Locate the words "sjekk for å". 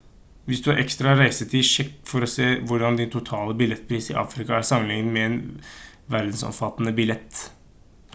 1.71-2.29